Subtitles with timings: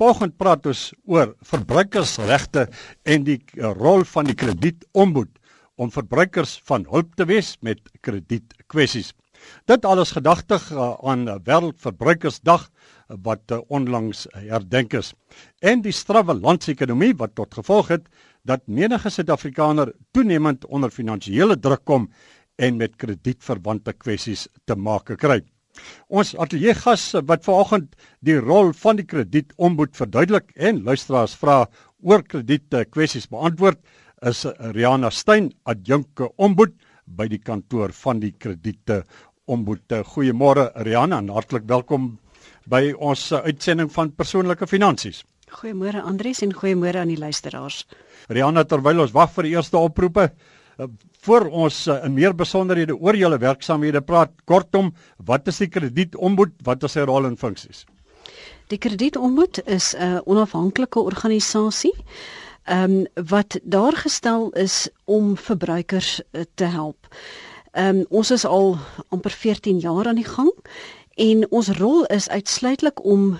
[0.00, 2.62] Volgende praat ons oor verbruikersregte
[3.04, 3.36] en die
[3.76, 5.28] rol van die kredieombud
[5.76, 9.10] om verbruikers van hulp te wees met kredietkwessies.
[9.68, 15.12] Dit alles gedagtig uh, aan Wêreldverbruikersdag uh, wat uh, onlangs herdenk is
[15.60, 18.08] en die strawwe landsekonomie wat tot gevolg het
[18.48, 22.08] dat menige Suid-Afrikaner toenemend onder finansiële druk kom
[22.56, 25.42] en met kredietverwante kwessies te maak kry.
[26.08, 27.94] Ons ateljee gas wat vanoggend
[28.26, 31.64] die rol van die kredieombud verduidelik en luisteraars vra
[32.02, 33.80] oor krediet kwessies beantwoord
[34.26, 34.44] is
[34.74, 36.74] Riana Stein, adjunke ombud
[37.06, 39.02] by die kantoor van die krediete
[39.50, 39.86] ombud.
[39.88, 42.12] Goeiemôre Riana en hartlik welkom
[42.70, 45.24] by ons uitsending van persoonlike finansies.
[45.50, 47.82] Goeiemôre Andries en goeiemôre aan die luisteraars.
[48.30, 50.28] Riana, terwyl ons wag vir die eerste oproepe,
[51.20, 56.54] voor ons in meer besonderhede oor julle werksamehede praat, kortom, wat is die kredietombud?
[56.64, 57.84] Wat is sy rol en funksies?
[58.70, 61.94] Die kredietombud is 'n uh, onafhanklike organisasie
[62.64, 67.08] ehm um, wat daar gestel is om verbruikers uh, te help.
[67.72, 70.52] Ehm um, ons is al amper 14 jaar aan die gang
[71.20, 73.34] En ons rol is uitsluitlik om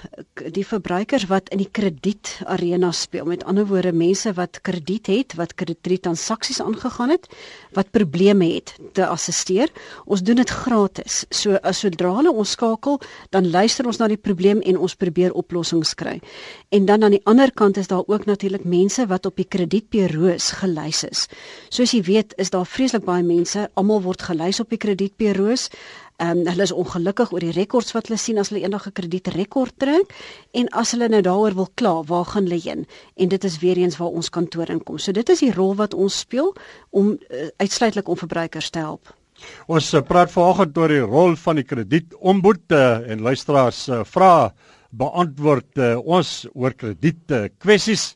[0.52, 5.54] die verbruikers wat in die kredietarena speel, met ander woorde mense wat krediet het, wat
[5.56, 7.24] kredietransaksies aangegaan het,
[7.72, 9.72] wat probleme het, te assisteer.
[10.04, 11.22] Ons doen dit gratis.
[11.32, 13.00] So as sodra hulle ons skakel,
[13.32, 16.18] dan luister ons na die probleem en ons probeer oplossings kry.
[16.68, 20.50] En dan aan die ander kant is daar ook natuurlik mense wat op die kredietbureaus
[20.60, 21.24] gelys is.
[21.72, 25.70] Soos jy weet, is daar vreeslik baie mense, almal word gelys op die kredietbureaus.
[26.20, 28.92] Ehm um, hulle is ongelukkig oor die rekords wat hulle sien as hulle eendag 'n
[28.92, 30.10] kredietrekord trek
[30.52, 32.84] en as hulle nou daaroor wil kla, waar gaan hulle heen?
[33.16, 34.98] En dit is weer eens waar ons kantoor inkom.
[34.98, 36.52] So dit is die rol wat ons speel
[36.90, 39.14] om uh, uitsluitlik om verbruikers te help.
[39.66, 44.52] Ons uh, praat vanoggend oor die rol van die kredietombud uh, en luisteraars uh, vra
[44.90, 48.10] beantwoord uh, ons oor krediet kwessies.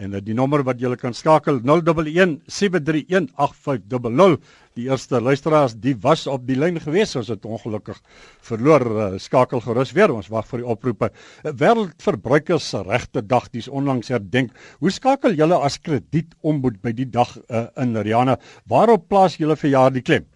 [0.00, 4.38] En die nommer wat jy kan skakel 011 731 8500.
[4.78, 7.98] Die eerste luisteraars, die was op die lyn gewees, ons het ongelukkig
[8.46, 8.84] verloor.
[8.86, 11.10] Uh, skakel gerus weer, ons wag vir die oproepe.
[11.42, 14.54] Wêreldverbruikersregte dag, dis onlangs herdenk.
[14.78, 18.38] Hoe skakel julle as kredieombud by die dag uh, in Riana?
[18.70, 20.28] Waarop plaas julle vir jaar die klem?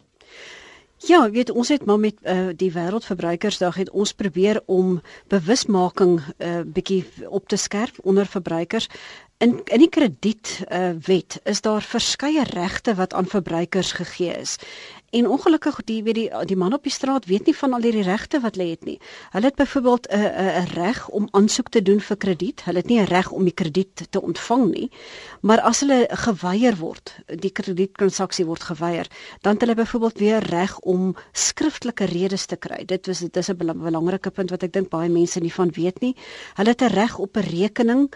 [1.05, 6.33] Ja, weet ons het maar met uh, die wêreldverbruikersdag het ons probeer om bewusmaking 'n
[6.39, 8.89] uh, bietjie op te skerp onder verbruikers
[9.39, 14.59] In in die krediet uh, wet is daar verskeie regte wat aan verbruikers gegee is.
[15.15, 18.03] En ongelukkig die weet die die man op die straat weet nie van al hierdie
[18.03, 18.97] regte wat hulle het nie.
[19.31, 22.65] Hulle het byvoorbeeld 'n 'n 'n reg om aansoek te doen vir krediet.
[22.65, 24.91] Hulle het nie 'n reg om die krediet te ontvang nie.
[25.41, 29.07] Maar as hulle geweier word, die krediettransaksie word geweier,
[29.41, 32.85] dan het hulle byvoorbeeld weer reg om skriftelike redes te kry.
[32.85, 36.01] Dit was dit is 'n belangrike punt wat ek dink baie mense nie van weet
[36.01, 36.17] nie.
[36.55, 38.11] Hulle het 'n reg op 'n rekening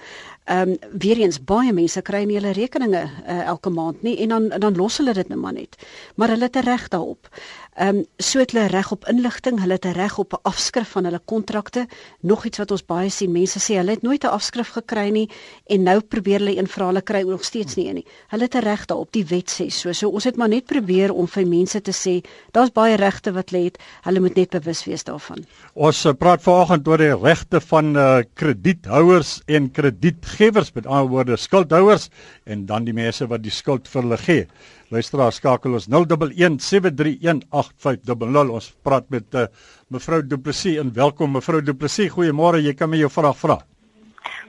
[0.49, 4.29] Ehm um, weer eens baie mense kry nie hulle rekeninge uh, elke maand nie en
[4.33, 5.77] dan dan los hulle dit net maar net.
[6.17, 7.29] Maar hulle het reg daarop.
[7.79, 11.05] Ehm um, so het hulle reg op inligting, hulle het reg op 'n afskrif van
[11.05, 11.87] hulle kontrakte.
[12.21, 15.31] Nog iets wat ons baie sien, mense sê hulle het nooit 'n afskrif gekry nie
[15.67, 18.07] en nou probeer hulle een vra hulle kry nog steeds nie een nie.
[18.29, 19.93] Hulle het reg daarop, die wet sê so.
[19.93, 23.51] So ons het maar net probeer om vir mense te sê, daar's baie regte wat
[23.51, 25.45] hulle het, hulle moet net bewus wees daarvan.
[25.75, 31.37] Ons uh, praat vanoggend oor die regte van uh, krediethouers en kredietgewers, met ander woorde
[31.37, 32.09] skuldhouers
[32.45, 34.47] en dan die mense wat die skuld vir hulle gee.
[34.89, 38.49] Luisteraar skakel ons 0117318500.
[38.57, 39.45] Ons praat met uh,
[39.93, 42.09] mevrou Du Plessis en welkom mevrou Du Plessis.
[42.15, 43.61] Goeiemôre, jy kan my jou vraag vra.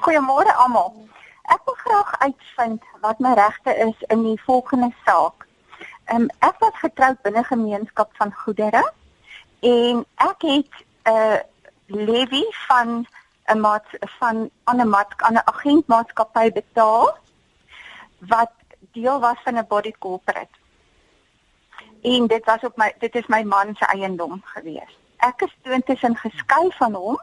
[0.06, 0.96] Goeiemôre almal.
[1.52, 5.44] Ek wil graag uitvind wat my regte is in die volgende saak.
[6.08, 8.84] Ehm um, ek was getroud binne gemeenskap van goedere
[9.60, 10.72] en ek het
[11.04, 11.44] 'n uh,
[11.92, 13.04] levy van
[13.52, 13.84] 'n maat
[14.20, 17.18] van 'n maat aan 'n agentmaatskappy betaal
[18.32, 18.52] wat
[18.92, 20.56] deel was van 'n body corporate.
[22.02, 24.98] En dit was op my dit is my man se eiendom gewees.
[25.18, 27.20] Ek is toe intussen geskei van hom.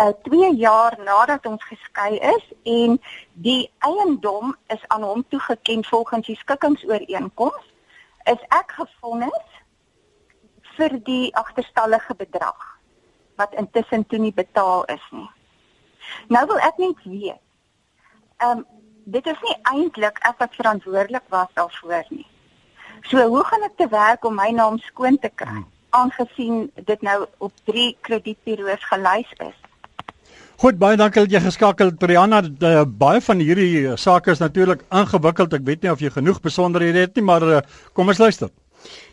[0.00, 3.00] Uh 2 jaar nadat ons geskei is en
[3.32, 7.72] die eiendom is aan hom toegeken volgens die skikkingsooreenkoms,
[8.24, 9.48] is ek gefonnis
[10.76, 12.78] vir die agterstallige bedrag
[13.36, 15.30] wat intussen toe nie betaal is nie.
[16.28, 17.42] Nou wil ek net weet.
[18.38, 18.66] Ehm um,
[19.04, 22.26] dit is nie eintlik ek wat verantwoordelik was daarvoor nie.
[23.10, 25.66] So hoe gaan ek te werk om my naam skoon te kry hmm.
[25.90, 29.58] aangesien dit nou op 3 kredietbureaus gelys is?
[30.62, 32.38] Goed, baie dankie dat jy geskakel het, Brianna.
[32.86, 35.56] Baie van hierdie sake is natuurlik ingewikkeld.
[35.58, 37.62] Ek weet nie of jy genoeg besonderhede het nie, maar uh,
[37.98, 38.52] kom ons luister.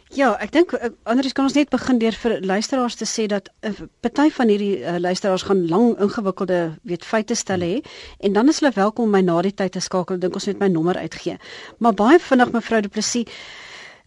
[0.10, 3.52] Ja, ek dink uh, anders kan ons net begin deur vir luisteraars te sê dat
[3.62, 7.76] 'n uh, party van hierdie uh, luisteraars gaan lang ingewikkelde weet feite stel hê
[8.18, 10.18] en dan is hulle welkom om my na die tyd te skakel.
[10.18, 11.38] Dink ons net my nommer uitgee.
[11.78, 13.30] Maar baie vinnig mevrou Du Plessis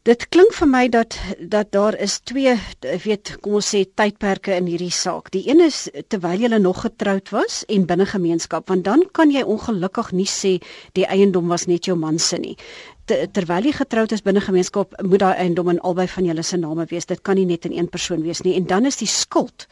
[0.02, 2.56] Dit klink vir my dat dat daar is twee
[3.05, 5.28] weet kom ons sê tydperke in hierdie saak.
[5.31, 9.44] Die een is terwyl jy nog getroud was en binne gemeenskap, want dan kan jy
[9.46, 10.56] ongelukkig nie sê
[10.98, 12.56] die eiendom was net jou man se nie.
[13.04, 16.56] Ter, terwyl jy getroud is binne gemeenskap, moet daai eiendom in albei van julle se
[16.56, 17.08] name wees.
[17.10, 18.54] Dit kan nie net in een persoon wees nie.
[18.54, 19.66] En dan is die skuld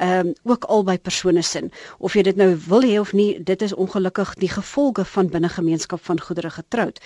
[0.00, 1.68] ehm um, ook albei persone sin
[1.98, 5.48] of jy dit nou wil hê of nie dit is ongelukkig die gevolge van binne
[5.52, 7.00] gemeenskap van goedere getroud.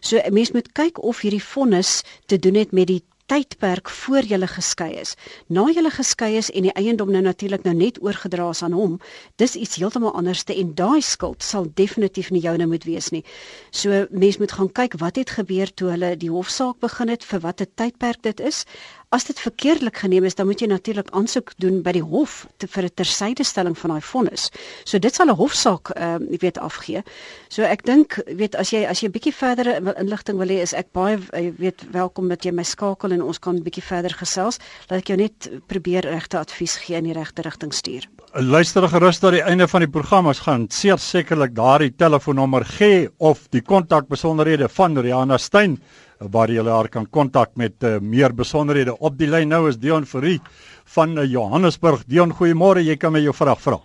[0.00, 4.26] So 'n mens moet kyk of hierdie vonnis te doen het met die tydperk voor
[4.26, 5.14] jy geskei is.
[5.46, 8.98] Na jy geskei is en die eiendom nou natuurlik nou net oorgedra is aan hom,
[9.38, 13.22] dis iets heeltemal anderste en daai skuld sal definitief nie joune moet wees nie.
[13.70, 17.44] So mens moet gaan kyk wat het gebeur toe hulle die hofsaak begin het vir
[17.46, 18.64] watter tydperk dit is.
[19.10, 22.68] As dit verkeerdelik geneem is, dan moet jy natuurlik aansoek doen by die hof te,
[22.70, 24.50] vir 'n tersydestelling van daai vonnis.
[24.84, 27.02] So dit sal 'n hofsaak, ehm, uh, weet, afgee.
[27.48, 30.72] So ek dink, weet as jy as jy 'n bietjie verdere inligting wil hê, is
[30.72, 31.18] ek baie
[31.58, 34.58] weet welkom dat jy my skakel en ons kan 'n bietjie verder gesels.
[34.88, 38.06] Laat ek jou net probeer regte advies gee in die regte rigting stuur.
[38.34, 40.26] Luister gerus tot die einde van die program.
[40.26, 45.80] Ons gaan seker sekerlik daardie telefoonnommer gee of die kontakbesonderhede van Riana Stein
[46.28, 48.92] waar jy haar kan kontak met uh, meer besonderhede.
[49.00, 50.40] Op die lyn nou is Dion Fourie
[50.84, 52.04] van uh, Johannesburg.
[52.06, 52.84] Dion, goeiemôre.
[52.84, 53.78] Jy kan my jou vraag vra.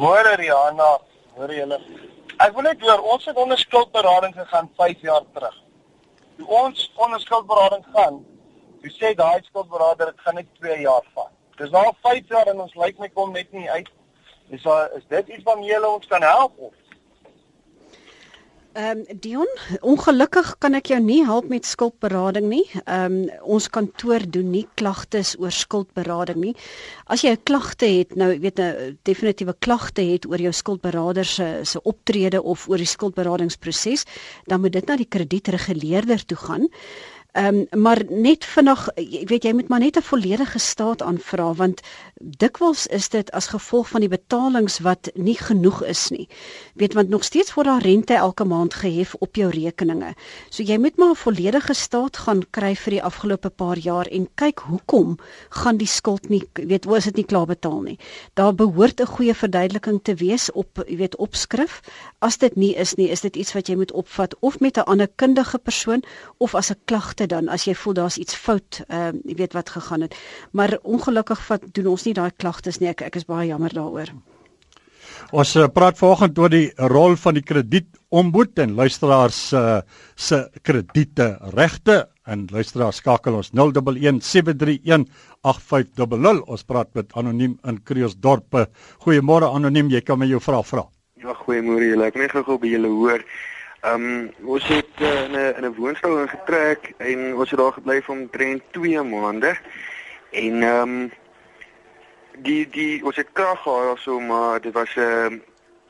[0.00, 0.88] Môre Rihanna,
[1.36, 1.78] hoor julle.
[2.40, 5.58] Ek wil net hoor, ons het onder skuldberading gegaan 5 jaar terug.
[6.38, 8.22] Toe ons onder skuldberading gaan,
[8.82, 11.30] jy sê daai skuldberader dit gaan net 2 jaar vat.
[11.60, 13.92] Dis nou 5 jaar en ons lyk my kom net nie uit.
[14.50, 16.72] Is daar is dit iets wat julle ons kan help of?
[18.74, 19.50] Ehm um, Dion,
[19.86, 22.64] ongelukkig kan ek jou nie help met skuldberading nie.
[22.82, 26.54] Ehm um, ons kantoor doen nie klagtes oor skuldberading nie.
[27.06, 31.60] As jy 'n klagte het, nou weet 'n definitiewe klagte het oor jou skuldberader se
[31.62, 34.04] se optrede of oor die skuldberadingsproses,
[34.46, 36.68] dan moet dit na die kredietreguleerder toe gaan.
[37.34, 41.54] Ehm um, maar net vinnig, ek weet jy moet maar net 'n volledige staat aanvra
[41.54, 41.80] want
[42.42, 46.28] dikwels is dit as gevolg van die betalings wat nie genoeg is nie.
[46.74, 50.14] Weet want nog steeds word daar rente elke maand gehef op jou rekeninge.
[50.48, 54.28] So jy moet maar 'n volledige staat gaan kry vir die afgelope paar jaar en
[54.34, 57.98] kyk hoekom gaan die skuld nie weet hoe is dit nie klaar betaal nie.
[58.34, 61.80] Daar behoort 'n goeie verduideliking te wees op jy weet opskrif.
[62.18, 64.86] As dit nie is nie, is dit iets wat jy moet opvat of met 'n
[64.86, 66.02] ander kundige persoon
[66.38, 69.36] of as 'n klagte klagte dan as jy voel daar's iets fout, ehm uh, jy
[69.36, 70.14] weet wat gegaan het.
[70.52, 72.90] Maar ongelukkig vat doen ons nie daai klagtes nie.
[72.90, 74.12] Ek ek is baie jammer daaroor.
[75.32, 79.80] Ons uh, praat vanoggend oor die rol van die kredietomboed en luisteraars uh,
[80.16, 85.06] se krediete regte en luisteraars skakel ons 011 731
[85.42, 86.44] 8500.
[86.48, 88.68] Ons praat met anoniem in Kreeusdorp.
[89.04, 90.86] Goeiemôre anoniem, jy kan my jou vraag vra.
[91.20, 92.06] Ja, goeiemôre julle.
[92.06, 93.24] Ek net gou by julle hoor.
[93.84, 97.72] Ehm um, ons het uh, in 'n in 'n woonstel ingetrek en ons het daar
[97.72, 99.56] gebly vir omtrent 2 maande.
[100.30, 101.12] En ehm um,
[102.38, 105.30] die die ons het krag gehad so maar dit was 'n uh,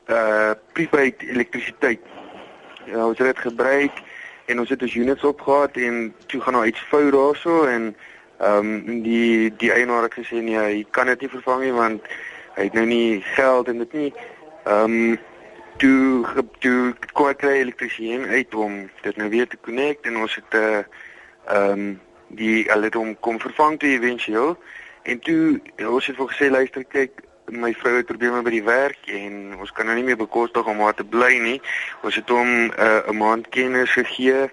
[0.07, 1.99] uh prepaid elektrisiteit.
[2.85, 4.01] Ja, ons het dit gebruik
[4.45, 7.95] en ons het ons units opgehad en toe gaan nou iets fout daarso en
[8.39, 12.01] ehm um, die die eienaar het gesê nee, hy kan dit nie vervang nie want
[12.55, 14.13] hy het nou nie geld en dit nie
[14.63, 15.17] ehm um,
[15.77, 16.25] toe
[16.59, 20.53] toe kon ek kry elektriesien uit om dit nou weer te connect en ons het
[20.53, 20.83] 'n uh,
[21.45, 24.57] ehm um, die hulle het hom kom vervang toe eventueel.
[25.03, 29.05] En toe ons het vir gesê luister kyk my vrou het probleme by die werk
[29.05, 31.61] en ons kan nou nie meer bekostig om haar te bly nie.
[32.01, 34.49] Ons het hom 'n uh, maand kennis gegee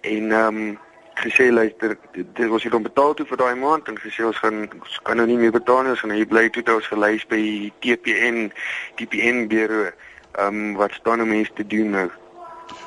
[0.00, 0.78] en ehm um,
[1.14, 4.68] gesê luister dit was hier om betaal toe vir daai maand en gesê ons gaan
[4.80, 7.72] ons kan nou nie meer betaal nie ons gaan hier bly toe ons gelys by
[7.80, 8.50] TPN
[8.98, 9.92] TPN bureau
[10.34, 12.08] ehm um, wat staan om mense te doen nou.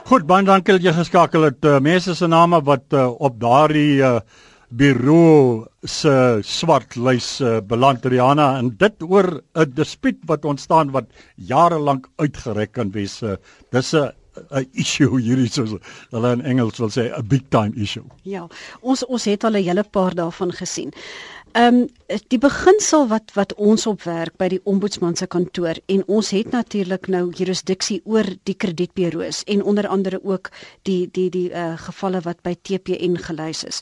[0.07, 1.65] Goed, baie dankie dat jy geskakel het.
[1.65, 4.19] Uh, mense se name wat uh, op daardie uh,
[4.69, 11.07] bureau se swart lys uh, beland Rihanna en dit oor 'n dispuut wat ontstaan wat
[11.35, 13.21] jare lank uitgerek kan wees.
[13.23, 13.35] Uh,
[13.71, 14.11] dis 'n
[14.51, 15.75] 'n issue hierdie soos
[16.11, 18.05] hulle in Engels wil sê 'n big time issue.
[18.23, 18.47] Ja,
[18.81, 20.93] ons ons het al 'n hele paar daarvan gesien.
[21.57, 21.87] Ehm um,
[22.29, 26.51] die beginsel wat wat ons op werk by die ombudsman se kantoor en ons het
[26.53, 30.51] natuurlik nou jurisdiksie oor die kredietburo's en onder andere ook
[30.85, 33.81] die die die uh, gevalle wat by TPN gelys is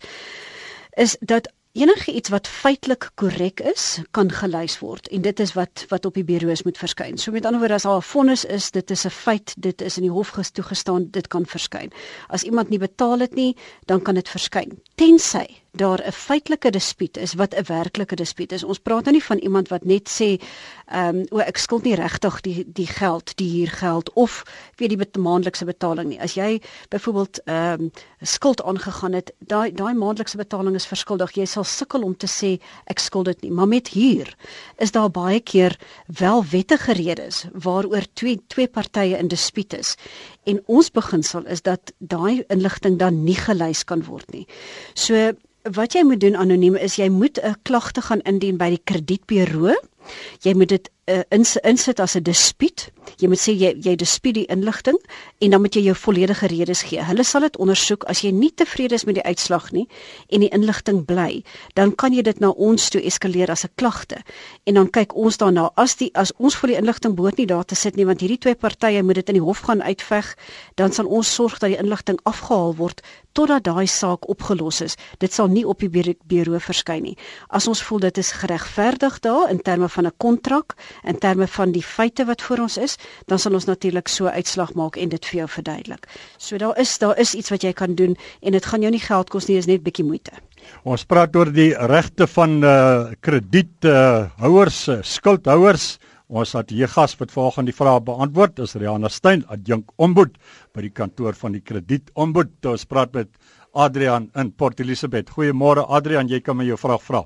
[0.96, 5.84] is dat enige iets wat feitelik korrek is, kan gelys word en dit is wat
[5.92, 7.20] wat op die bureaus moet verskyn.
[7.20, 9.98] So met ander woorde as daar 'n vonnis is, dit is 'n feit, dit is
[9.98, 11.92] in die hof toegestaan, dit kan verskyn.
[12.28, 13.56] As iemand nie betaal het nie,
[13.86, 14.80] dan kan dit verskyn.
[14.96, 18.64] Tensy daar 'n feitelike dispuut is wat 'n werklike dispuut is.
[18.64, 20.40] Ons praat nou nie van iemand wat net sê
[20.86, 24.44] ehm um, o ek skuld nie regtig die die geld, die huurgeld of
[24.76, 26.22] weet die bet maandelikse betaling nie.
[26.22, 27.92] As jy byvoorbeeld ehm um,
[28.22, 31.32] skuld aangegaan het, daai daai maandelikse betaling is verskuldig.
[31.32, 33.52] Jy sal sukkel om te sê ek skuld dit nie.
[33.52, 34.36] Maar met huur
[34.78, 39.96] is daar baie keer wel wettige redes waaroor twee twee partye in dispuut is.
[40.46, 44.46] En ons beginsel is dat daai inligting dan nie gelys kan word nie.
[44.94, 45.34] So
[45.74, 49.74] wat jy moet doen anoniem is jy moet 'n klagte gaan indien by die kredietburo.
[50.42, 52.92] Jy moet dit uh, ins, insit as 'n dispuut.
[53.18, 54.98] Jy moet sê jy jy dispuut die inligting
[55.40, 57.04] en dan moet jy jou volledige redes gee.
[57.04, 59.88] Hulle sal dit ondersoek as jy nie tevrede is met die uitslag nie
[60.30, 61.44] en die inligting bly,
[61.74, 64.18] dan kan jy dit na ons toe eskaleer as 'n klagte.
[64.66, 67.66] En dan kyk ons daarna as die as ons vir die inligting behoort nie daar
[67.66, 70.36] te sit nie want hierdie twee partye moet dit in die hof gaan uitveg,
[70.76, 73.02] dan sal ons sorg dat die inligting afgehaal word
[73.36, 74.96] totdat daai saak opgelos is.
[75.20, 77.18] Dit sal nie op die bureau verskyn nie.
[77.50, 81.72] As ons voel dit is geregverdig daar in terme van 'n kontrak in terme van
[81.72, 82.98] die feite wat voor ons is,
[83.28, 86.08] dan sal ons natuurlik so uitslag maak en dit vir jou verduidelik.
[86.38, 89.04] So daar is daar is iets wat jy kan doen en dit gaan jou nie
[89.04, 90.32] geld kos nie, is net bietjie moeite.
[90.84, 95.98] Ons praat oor die regte van uh krediethouers, uh, skuldhouers.
[96.26, 98.56] Ons het hier gas wat volgens die vrae beantwoord.
[98.58, 100.40] Dis Riana Stein, adjunk ombud
[100.74, 102.58] by die kantoor van die kredietombud.
[102.66, 103.30] Ons praat met
[103.74, 105.30] Adrian in Port Elizabeth.
[105.30, 107.26] Goeiemôre Adrian, jy kan my jou vraag vra.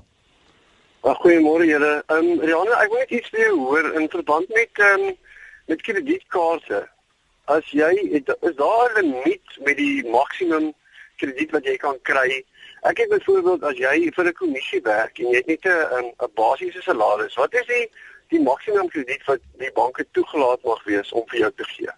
[1.00, 2.02] Ag goeiemôre julle.
[2.12, 5.14] Ehm um, Rihanna, ek wil net iets vir jou hoor in verband met ehm um,
[5.72, 6.80] met kredietkaarte.
[7.54, 10.66] As jy het, is daar 'n limiet met die maksimum
[11.16, 12.44] krediet wat jy kan kry?
[12.82, 16.32] Ek het byvoorbeeld as jy vir 'n kommissie werk en jy het net 'n 'n
[16.34, 17.88] basiese salaris, wat is die
[18.28, 21.92] die maksimum krediet wat die banke toegelaat mag wees om vir jou te gee?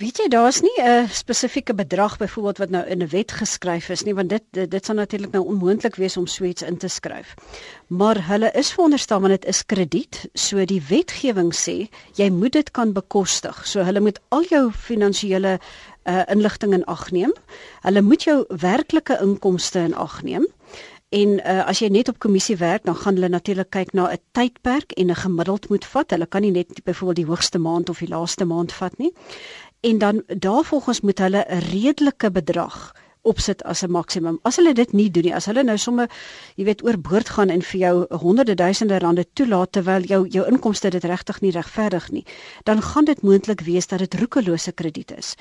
[0.00, 4.02] Weet jy daar's nie 'n spesifieke bedrag byvoorbeeld wat nou in 'n wet geskryf is
[4.02, 6.88] nie want dit dit, dit sal natuurlik nou onmoontlik wees om so iets in te
[6.88, 7.34] skryf.
[7.86, 12.70] Maar hulle is veronderstel want dit is krediet, so die wetgewing sê jy moet dit
[12.70, 13.66] kan bekostig.
[13.66, 15.60] So hulle moet al jou finansiële
[16.04, 17.32] uh, inligting in ag neem.
[17.80, 20.46] Hulle moet jou werklike inkomste in ag neem.
[21.08, 24.18] En uh, as jy net op kommissie werk, dan gaan hulle natuurlik kyk na 'n
[24.32, 26.10] tydperk en 'n gemiddeld moet vat.
[26.10, 29.12] Hulle kan nie net byvoorbeeld die hoogste maand of die laaste maand vat nie
[29.80, 34.38] en dan daarvolgens moet hulle 'n redelike bedrag opsit as 'n maksimum.
[34.42, 36.10] As hulle dit nie doen nie, as hulle nou sommer
[36.56, 40.90] jy weet oorboord gaan en vir jou honderde duisende rande toelaat terwyl jou jou inkomste
[40.90, 42.24] dit regtig nie regverdig nie,
[42.64, 45.34] dan gaan dit moontlik wees dat dit roekelose krediet is.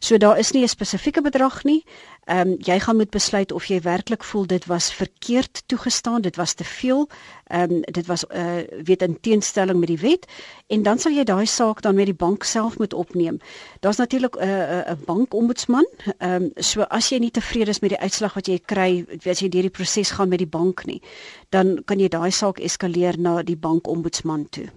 [0.00, 1.84] So daar is nie 'n spesifieke bedrag nie.
[2.28, 6.36] Ehm um, jy gaan moet besluit of jy werklik voel dit was verkeerd toegestaan, dit
[6.36, 7.08] was te veel.
[7.46, 10.26] Ehm um, dit was uh weet in teenstelling met die wet
[10.66, 13.38] en dan sal jy daai saak dan met die bank self moet opneem.
[13.80, 15.88] Daar's natuurlik 'n uh, 'n uh, bankombudsman.
[16.18, 19.40] Ehm um, so as jy nie tevrede is met die uitslag wat jy kry, as
[19.40, 21.02] jy deur die proses gaan met die bank nie,
[21.48, 24.68] dan kan jy daai saak eskaleer na die bankombudsman toe.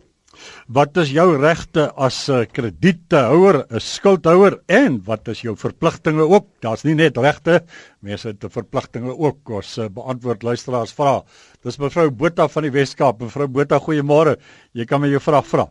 [0.67, 6.47] Wat is jou regte as 'n krediethouer, 'n skuldhouer en wat is jou verpligtinge ook?
[6.61, 7.63] Daar's nie net regte,
[7.99, 9.49] mense het verpligtinge ook.
[9.49, 11.23] Ons uh, beantwoord luisteraars vra.
[11.63, 13.21] Dis mevrou Botha van die Weskaap.
[13.21, 14.37] Mevrou Botha, goeiemôre.
[14.73, 15.67] Jy kan my jou vraag vra.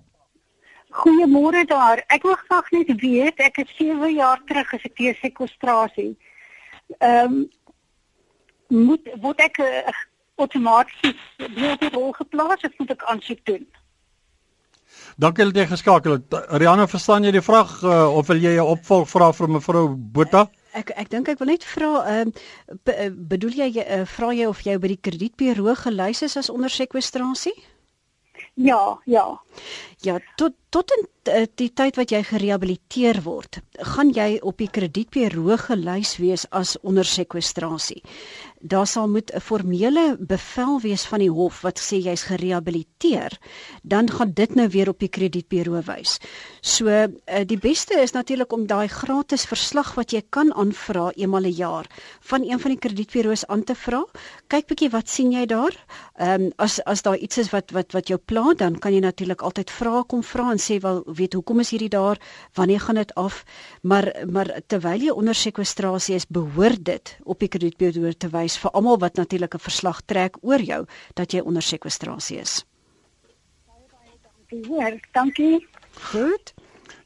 [0.91, 2.03] Goeiemôre daar.
[2.09, 6.17] Ek wil graag net weet, ek het 7 jaar terug geseker sekwestrasie.
[6.99, 7.49] Ehm um,
[8.71, 9.91] moet word ek uh,
[10.39, 13.67] outomaties deur die rol geplaas of moet ek aansoek doen?
[15.21, 16.37] Dankie dat jy geskakel het.
[16.49, 20.49] Rihanna, verstaan jy die vraag uh, of wil jy 'n opvolg vra vir mevrou Botha?
[20.73, 24.47] Ek ek dink ek wil net vra ehm uh, be, bedoel jy uh, vra jy
[24.47, 27.55] of jy by die kredietburo gelys is as onder sekwestrasie?
[28.55, 29.41] Ja, ja.
[30.01, 33.61] Ja, tot tot in uh, die tyd wat jy gerehabiliteer word,
[33.95, 38.03] gaan jy op die kredietburo gelys wees as onder sekwestrasie
[38.61, 42.90] daar sal moet 'n formele bevel wees van die hof wat sê jy's gerehabiliteer,
[43.83, 46.19] dan gaan dit nou weer op die kredietburo wys.
[46.61, 47.09] So uh,
[47.47, 51.87] die beste is natuurlik om daai gratis verslag wat jy kan aanvra eenmal 'n jaar
[52.21, 54.05] van een van die kredietburo's aan te vra.
[54.49, 55.75] Kyk bietjie wat sien jy daar?
[56.19, 59.01] Ehm um, as as daar iets is wat wat wat jou pla, dan kan jy
[59.01, 62.21] natuurlik altyd vra kom vra en sê wel weet hoekom is hierdie daar?
[62.55, 63.45] Wanneer gaan dit af?
[63.83, 68.71] Maar maar terwyl jy onder sekwestrasie is, behoort dit op die kredietburo te wys vir
[68.71, 72.65] almal wat natuurlik 'n verslag trek oor jou dat jy onder sekwestrasie is.
[74.51, 75.61] Baie dankie.
[76.11, 76.53] Goed.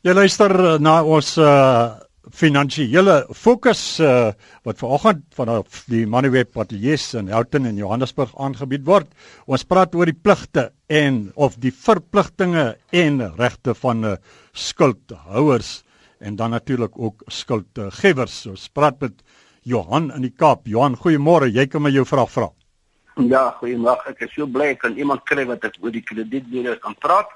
[0.05, 2.01] Jy luister uh, na ons uh
[2.35, 4.33] finansiële fokus uh,
[4.65, 9.11] wat vanoggend vanaf die Moneyweb Ateljees in Houghton in Johannesburg aangebied word.
[9.47, 12.65] Ons praat oor die pligte en of die verpligtinge
[12.97, 14.17] en regte van uh,
[14.51, 15.83] skuldhouers
[16.25, 18.41] en dan natuurlik ook skuldgewers.
[18.51, 19.21] Ons praat met
[19.63, 20.65] Johan in die Kaap.
[20.67, 21.53] Johan, goeiemôre.
[21.53, 22.49] Jy kan my jou vraag vra.
[23.17, 24.11] Ja, goeiemôre.
[24.11, 27.31] Ek is so bly ek kan iemand kry wat ek oor die kredietbureau kan praat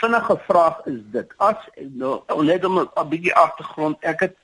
[0.00, 1.32] vinnige vraag is dit.
[1.36, 4.34] As nou net om 'n bietjie agtergrond, ek het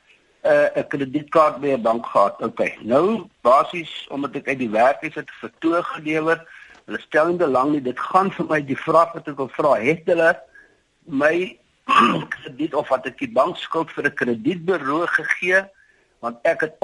[0.45, 2.42] uh, 'n kredietkaart by 'n bank gehad.
[2.42, 2.78] Okay.
[2.81, 6.38] Nou basies omdat ek uit die werk is het vertoog gelewer.
[6.87, 7.83] Hulle stel nie belang nie.
[7.83, 10.40] Dit gaan vir my die vraag wat ek wil vra, het hulle
[11.04, 11.59] my
[12.35, 15.64] krediet of wat ek die bank skuld vir 'n kredietbureau gegee
[16.21, 16.75] want ek het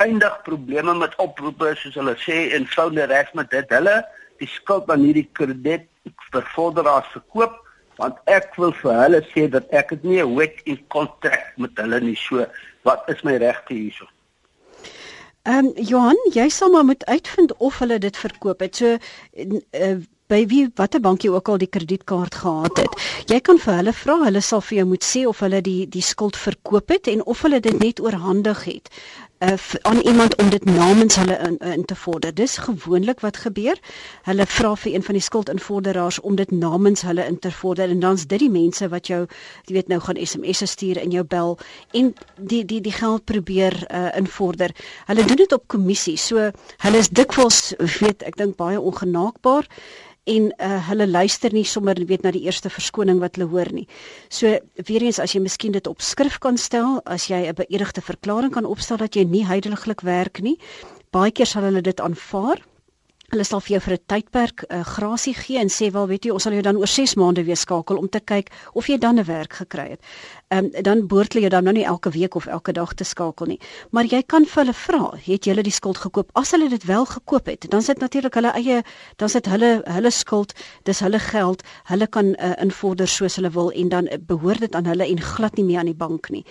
[0.00, 3.66] oneindig probleme met oproepe soos hulle sê en foute regs met dit.
[3.68, 4.04] Hulle
[4.40, 5.88] die skuld aan hierdie krediet
[6.32, 7.58] vervorderaars verkoop
[8.00, 11.76] want ek wil vir hulle sê dat ek het nie 'n wet in kontrak met
[11.76, 12.46] hulle nie so
[12.82, 14.06] wat is my regte hierso
[15.44, 18.76] Ehm um, Johan, jy sal maar moet uitvind of hulle dit verkoop het.
[18.76, 18.96] So
[19.72, 19.96] uh,
[20.28, 22.92] by wie watter bank jy ook al die kredietkaart gehad het.
[23.26, 26.02] Jy kan vir hulle vra, hulle sal vir jou moet sê of hulle die die
[26.02, 28.92] skuld verkoop het en of hulle dit net oorhandig het
[29.40, 32.34] uh, aan iemand om dit namens hulle in, in te vorder.
[32.34, 33.78] Dis gewoonlik wat gebeur.
[34.22, 38.00] Hulle vra vir een van die skuldinvorderaars om dit namens hulle in te vorder en
[38.00, 39.26] dan's dit die mense wat jou
[39.66, 41.58] jy weet nou gaan SMS'e stuur en jou bel
[41.96, 44.74] en die die die geld probeer uh, invorder.
[45.06, 46.16] Hulle doen dit op kommissie.
[46.16, 46.50] So
[46.84, 49.68] hulle is dikwels weet ek dink baie ongenaakbaar
[50.30, 53.86] en uh, hulle luister nie sommer weet na die eerste verskoning wat hulle hoor nie.
[54.28, 54.52] So
[54.86, 58.52] weer eens as jy miskien dit op skrif kan stel, as jy 'n beëdigde verklaring
[58.52, 60.58] kan opstel dat jy nie heiliglik werk nie,
[61.14, 62.60] baie keer sal hulle dit aanvaar.
[63.30, 66.24] Hulle sal vir jou vir 'n tydperk 'n uh, grasie gee en sê wel weet
[66.24, 68.98] jy ons sal jou dan oor 6 maande weer skakel om te kyk of jy
[68.98, 70.00] dan 'n werk gekry het.
[70.50, 73.46] Ehm um, dan behoort jy dan nou nie elke week of elke dag te skakel
[73.46, 73.60] nie.
[73.90, 76.30] Maar jy kan vir hulle vra, het jy die skuld gekoop?
[76.34, 78.82] As hulle dit wel gekoop het, dan sit natuurlik hulle eie
[79.16, 81.62] dan sit hulle hulle skuld, dis hulle geld.
[81.84, 85.20] Hulle kan uh, invorder soos hulle wil en dan uh, behoort dit aan hulle en
[85.20, 86.44] glad nie meer aan die bank nie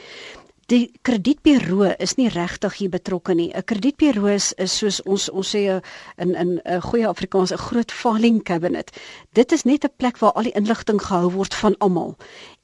[0.69, 3.49] die kredietburo is nie regtig hier betrokke nie.
[3.53, 5.81] 'n Kredietburo is, is soos ons ons sê
[6.17, 8.91] in in 'n goeie Afrikaans 'n groot filing cabinet.
[9.33, 12.17] Dit is net 'n plek waar al die inligting gehou word van almal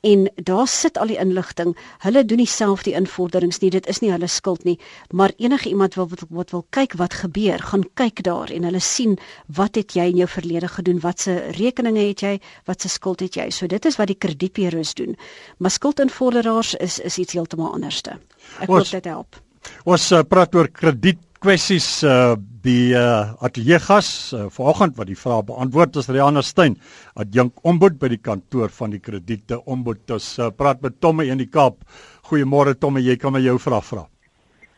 [0.06, 1.74] en daar sit al die inligting.
[2.04, 3.72] Hulle doen nie self die invorderings nie.
[3.74, 4.78] Dit is nie hulle skuld nie,
[5.10, 8.80] maar enige iemand wil wat, wat wil kyk wat gebeur, gaan kyk daar en hulle
[8.80, 11.02] sien wat het jy in jou verlede gedoen?
[11.02, 12.36] Watse rekeninge het jy?
[12.70, 13.50] Watse skuld het jy?
[13.50, 15.18] So dit is wat die kredietburo's doen.
[15.58, 18.20] Maar skuldinvorderaars is is iets heeltemal anderste.
[18.62, 19.40] Ek hoop dit help.
[19.86, 25.18] Ons uh, praat oor krediet kwessies uh die uh ateljee gas uh, vanoggend wat die
[25.18, 26.10] vrae beantwoord is.
[26.10, 26.78] Riana Stein
[27.16, 31.38] adjunk ombud by die kantoor van die krediete ombud ons uh, praat met Tomme in
[31.38, 31.78] die Kaap.
[32.26, 34.08] Goeiemôre Tomme jy kan my jou vraag vra.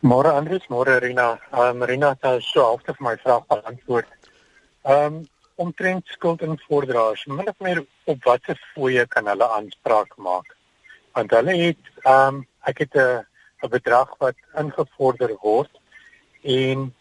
[0.03, 1.37] Môre Andries môre Rina.
[1.51, 4.11] Uh Marina het so halfte vir my vraag beantwoord.
[4.83, 5.23] Um
[5.57, 10.51] omtrent skuld en voordraers min of meer op watter fooie kan hulle aanspraak maak?
[11.15, 13.25] Want hulle het um ek het 'n
[13.63, 15.71] 'n bedrag wat ingevorder word
[16.43, 16.93] en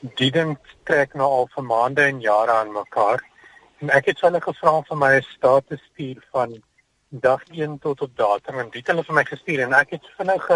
[0.00, 3.20] die ding trek nou al vir maande en jare aan mekaar.
[3.80, 6.56] En ek het hulle gevra vir my status stuur van
[7.10, 10.50] dag 1 tot op datum en dit hulle vir my gestuur en ek het vinnig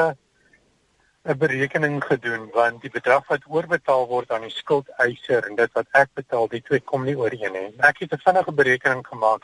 [1.29, 5.87] 'n berekening gedoen want die bedrag wat oorbetaal word aan die skuldeiser en dit wat
[5.93, 7.75] ek betaal, die twee kom nie ooreen nie.
[7.79, 9.43] Ek het 'n vinnige berekening gemaak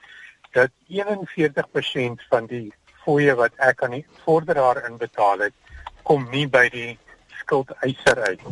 [0.53, 2.73] dat 41% van die
[3.07, 5.55] fooie wat ek aan die vorderaar inbetaal het,
[6.03, 6.99] kom nie by die
[7.41, 8.43] skuldeiser uit.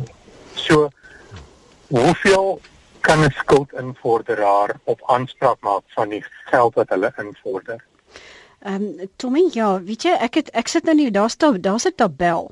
[0.55, 0.89] So
[1.91, 2.59] hoeveel
[3.05, 7.83] kan 'n skuldinvorderaar op aanspraak maak van die geld wat hulle invorder?
[8.59, 11.85] Ehm um, Tommy, ja, weet jy, ek het ek sit nou nie daar's daar daar's
[11.85, 12.51] 'n tabel.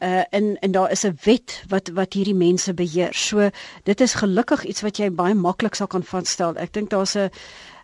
[0.00, 3.14] Uh en en daar is 'n wet wat wat hierdie mense beheer.
[3.14, 3.50] So
[3.82, 6.56] dit is gelukkig iets wat jy baie maklik sal kan vasstel.
[6.56, 7.30] Ek dink daar's 'n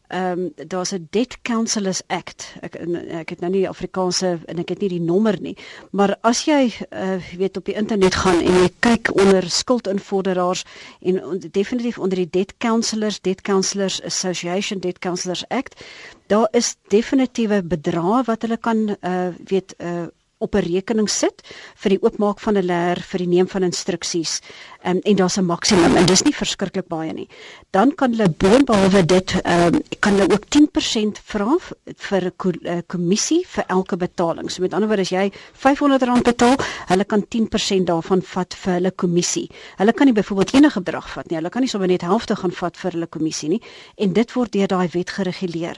[0.08, 2.54] ehm um, daar's 'n Debt Counsellors Act.
[2.60, 2.74] Ek
[3.08, 5.56] ek het nou nie die Afrikaanse en ek het nie die nommer nie,
[5.90, 10.64] maar as jy uh weet op die internet gaan en jy kyk onder skuldinvorderaars
[11.00, 15.84] en on, definitief onder die Debt Counsellors, Debt Counsellors Association, Debt Counsellors Act,
[16.26, 20.06] daar is definitiewe bedrae wat hulle kan uh weet uh
[20.38, 21.42] op 'n rekening sit
[21.76, 24.40] vir die oopmaak van 'n leer vir die neem van instruksies.
[24.86, 27.28] um, en daar's 'n maksimum en dis nie verskriklik baie nie.
[27.70, 31.56] Dan kan hulle boonbehalwe dit um, kan hulle ook 10% vra
[31.96, 34.50] vir 'n kommissie vir elke betaling.
[34.50, 38.90] So met ander woorde as jy R500 betaal, hulle kan 10% daarvan vat vir hulle
[38.90, 39.50] kommissie.
[39.76, 41.36] Hulle kan nie byvoorbeeld enige bedrag vat nie.
[41.36, 43.62] Hulle kan nie sommer net helfte gaan vat vir hulle kommissie nie
[43.96, 45.76] en dit word deur daai wet gereguleer.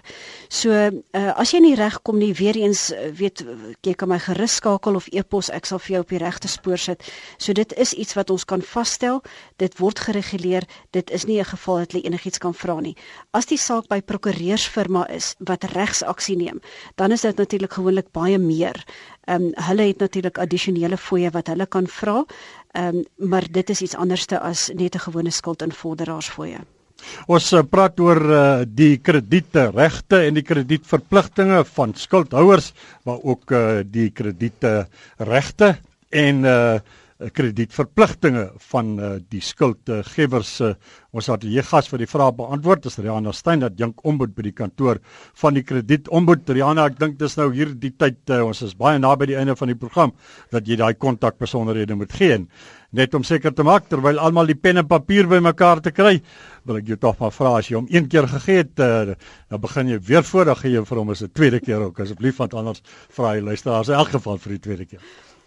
[0.49, 3.44] So uh, as jy nie reg kom nie, weer eens weet
[3.83, 6.79] jy kan my gerus skakel of e-pos, ek sal vir jou op die regte spoor
[6.79, 7.05] sit.
[7.39, 9.23] So dit is iets wat ons kan vasstel.
[9.57, 10.67] Dit word gereguleer.
[10.91, 12.97] Dit is nie 'n geval dat hulle enigiets kan vra nie.
[13.33, 16.61] As die saak by prokureursfirma is wat regsaksie neem,
[16.97, 18.85] dan is dit natuurlik gewoonlik baie meer.
[19.27, 22.25] Ehm um, hulle het natuurlik addisionele fooie wat hulle kan vra.
[22.73, 26.78] Ehm um, maar dit is iets anderste as net 'n gewone skuldinvorderaarsfooie.
[27.31, 32.73] Ons uh, praat oor uh, die krediete regte en die kredietverpligtinge van skuldhouers,
[33.09, 34.87] maar ook uh, die krediete
[35.19, 35.77] regte
[36.11, 36.79] en uh,
[37.35, 40.53] kredietverpligtinge van uh, die skuldgewers.
[40.63, 40.75] Uh,
[41.11, 42.85] ons het hier gas vir die vrae beantwoord.
[42.87, 45.01] Dis Riana Stein dat jink ombud by die kantoor
[45.41, 46.47] van die kredieombud.
[46.55, 49.57] Riana, ek dink dis nou hier die tyd uh, ons is baie naby die einde
[49.59, 50.15] van die program
[50.55, 52.39] dat jy daai kontak besonderhede moet gee.
[52.96, 56.14] Net om seker te maak terwyl almal die pen en papier bymekaar te kry,
[56.64, 59.16] wil ek jou tog maar vra as jy hom een keer gegee het, uh,
[59.53, 62.55] dan begin jy weer voordat jy vir hom as 'n tweede keer ook asseblief want
[62.55, 62.81] anders
[63.12, 65.03] vra hy luisteraars in elk geval vir die tweede keer.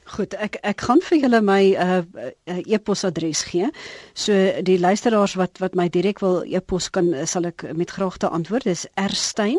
[0.05, 2.03] Goed, ek ek gaan vir julle my uh,
[2.45, 3.69] e-posadres gee.
[4.13, 8.63] So die luisteraars wat wat my direk wil e-pos kan sal ek met graagte antwoord.
[8.63, 9.57] Dis rstein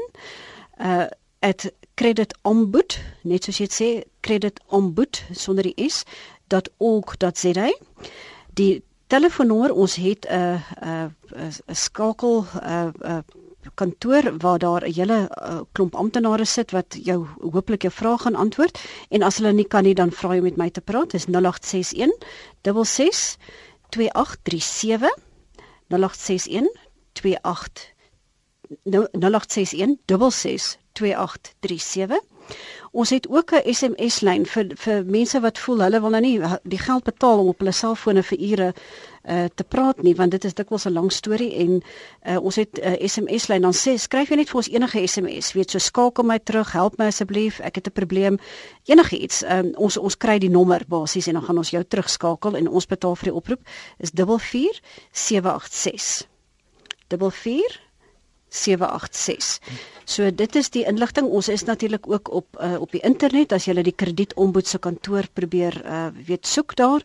[0.79, 1.09] uh
[1.43, 1.67] at
[1.99, 2.95] creditombud,
[3.27, 3.87] net soos jy sê,
[4.23, 6.05] creditombud sonder die s
[6.53, 7.69] .org.za.
[8.55, 11.15] Die telefoonnommer ons het 'n 'n
[11.69, 13.25] 'n skakel 'n 'n
[13.75, 18.35] kantoor waar daar 'n hele uh, klomp amptenare sit wat jou hooplik jou vrae gaan
[18.35, 21.27] antwoord en as hulle nie kan nie dan vra jy met my te praat dis
[21.27, 22.11] 0861
[22.63, 23.37] 66
[23.89, 25.15] 2837
[25.89, 26.69] 0861
[27.43, 27.95] 28
[28.85, 32.32] 0861 66 2837
[32.93, 36.41] Ons het ook 'n SMS lyn vir vir mense wat voel hulle wil nou nie
[36.63, 38.75] die geld betaal om op hulle selfone vir ure
[39.25, 41.83] uh te praat nie want dit is dikwels 'n lang storie en
[42.27, 45.07] uh ons het 'n uh, SMS lyn dan sê skryf jy net vir ons enige
[45.07, 48.39] SMS weet so skakel my terug help my asseblief ek het 'n probleem.
[48.85, 52.57] Enige iets um, ons ons kry die nommer basies en dan gaan ons jou terugskakel
[52.57, 53.61] en ons betaal vir die oproep
[53.99, 56.29] is 44786
[57.09, 57.82] 44
[58.53, 59.59] 786.
[60.05, 61.27] So dit is die inligting.
[61.29, 65.29] Ons is natuurlik ook op uh, op die internet as jy die kredietombud se kantoor
[65.33, 67.03] probeer uh, weet soek daar.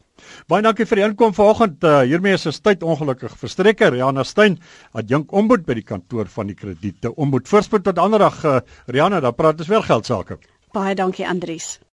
[0.50, 1.84] Baie dankie vir die inkom vanoggend.
[1.84, 3.92] Uh, hiermee is ons tyd ongelukkig verstrekker.
[3.94, 4.58] Riana Stein,
[4.96, 7.12] adjunk ombud by die kantoor van die krediete.
[7.20, 8.38] Ombud voorspoed tot ander dag.
[8.44, 10.40] Uh, Riana, dan praat ons weer geld sake.
[10.76, 11.76] Baie dankie Andries.